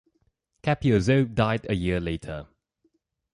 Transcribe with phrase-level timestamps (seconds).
[0.63, 2.47] Capiozzo died a year later.